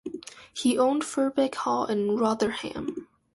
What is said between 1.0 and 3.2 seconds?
Firbeck Hall in Rotherham.